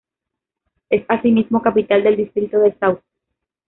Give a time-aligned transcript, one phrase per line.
[0.89, 3.03] Es asimismo capital del distrito de Sauce.